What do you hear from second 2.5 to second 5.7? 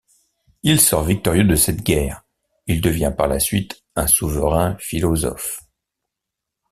il devient par la suite un souverain philosophe.